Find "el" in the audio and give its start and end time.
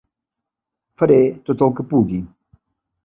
1.67-1.77